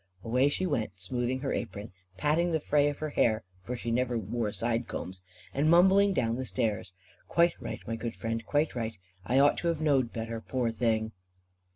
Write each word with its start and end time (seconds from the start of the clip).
'"Away 0.23 0.49
she 0.49 0.65
went, 0.65 0.99
smoothing 0.99 1.41
her 1.41 1.53
apron, 1.53 1.91
patting 2.17 2.51
the 2.51 2.59
fray 2.59 2.87
of 2.89 2.97
her 2.97 3.11
hair 3.11 3.43
for 3.61 3.75
she 3.75 3.91
never 3.91 4.17
wore 4.17 4.51
side 4.51 4.87
combs 4.87 5.21
and 5.53 5.69
mumbling 5.69 6.11
down 6.11 6.37
the 6.37 6.45
stairs. 6.45 6.95
"Quite 7.27 7.53
right, 7.61 7.81
my 7.85 7.97
good 7.97 8.15
friend, 8.15 8.43
quite 8.43 8.73
right, 8.73 8.97
I 9.27 9.37
ought 9.37 9.59
to 9.59 9.67
have 9.67 9.79
knowed 9.79 10.11
better, 10.11 10.41
poor 10.41 10.71
thing." 10.71 11.11